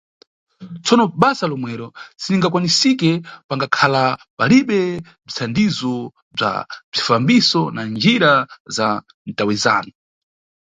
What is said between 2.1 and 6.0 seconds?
si lingadakwanisike pangadakhala palibe bzithandizo